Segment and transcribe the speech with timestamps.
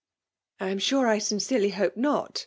[0.59, 2.39] ''I am sure I sincerely hope not!''